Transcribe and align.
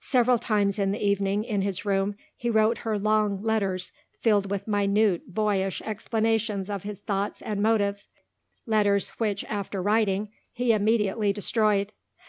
Several 0.00 0.40
times 0.40 0.76
in 0.76 0.90
the 0.90 1.00
evening 1.06 1.44
in 1.44 1.62
his 1.62 1.84
room 1.84 2.16
he 2.36 2.50
wrote 2.50 2.78
her 2.78 2.98
long 2.98 3.40
letters 3.44 3.92
filled 4.18 4.50
with 4.50 4.66
minute, 4.66 5.32
boyish 5.32 5.80
explanations 5.82 6.68
of 6.68 6.82
his 6.82 6.98
thoughts 6.98 7.40
and 7.40 7.62
motives, 7.62 8.08
letters 8.66 9.10
which 9.20 9.44
after 9.44 9.80
writing 9.80 10.30
he 10.52 10.72
immediately 10.72 11.32
destroyed. 11.32 11.92